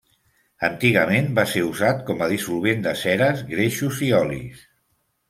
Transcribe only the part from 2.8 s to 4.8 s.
de ceres, greixos i olis.